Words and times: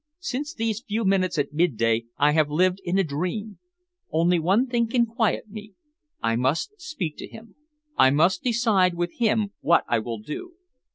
"Since 0.17 0.55
these 0.55 0.81
few 0.81 1.05
minutes 1.05 1.37
at 1.37 1.53
midday 1.53 2.05
I 2.17 2.31
have 2.31 2.49
lived 2.49 2.81
in 2.83 2.97
a 2.97 3.03
dream. 3.03 3.59
Only 4.11 4.39
one 4.39 4.65
thing 4.65 4.87
can 4.87 5.05
quiet 5.05 5.51
me. 5.51 5.73
I 6.23 6.35
must 6.37 6.81
speak 6.81 7.17
to 7.17 7.27
him. 7.27 7.53
I 7.97 8.09
must 8.09 8.41
decide 8.41 8.95
with 8.95 9.13
him 9.19 9.51
what 9.59 9.83
I 9.87 9.99
will 9.99 10.17
do. 10.17 10.53